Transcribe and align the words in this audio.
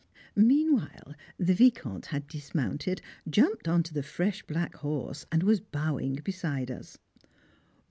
Meanwhile 0.35 1.13
the 1.37 1.53
Vicomte 1.53 2.07
had 2.07 2.25
dismounted, 2.27 3.03
jumped 3.29 3.67
on 3.67 3.83
to 3.83 3.93
the 3.93 4.01
fresh 4.01 4.41
black 4.41 4.77
horse, 4.77 5.27
and 5.31 5.43
was 5.43 5.59
bowing 5.59 6.15
beside 6.23 6.71
us. 6.71 6.97